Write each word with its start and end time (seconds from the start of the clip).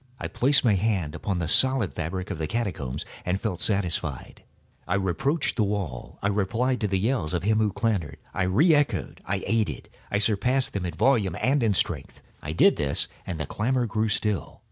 I 0.19 0.27
placed 0.27 0.65
my 0.65 0.73
hand 0.73 1.13
upon 1.13 1.37
the 1.37 1.47
solid 1.47 1.93
fabric 1.93 2.31
of 2.31 2.39
the 2.39 2.47
catacombs, 2.47 3.05
and 3.23 3.39
felt 3.39 3.61
satisfied. 3.61 4.43
I 4.87 4.95
reapproached 4.97 5.57
the 5.57 5.63
wall. 5.63 6.17
I 6.23 6.27
replied 6.27 6.81
to 6.81 6.87
the 6.87 6.97
yells 6.97 7.35
of 7.35 7.43
him 7.43 7.59
who 7.59 7.71
clamored. 7.71 8.17
I 8.33 8.45
re 8.45 8.73
echoed—I 8.73 9.43
aided—I 9.45 10.17
surpassed 10.17 10.73
them 10.73 10.87
in 10.87 10.95
volume 10.95 11.37
and 11.39 11.61
in 11.61 11.75
strength. 11.75 12.23
I 12.41 12.51
did 12.51 12.77
this, 12.77 13.09
and 13.27 13.39
the 13.39 13.45
clamorer 13.45 13.85
grew 13.85 14.09
still. 14.09 14.59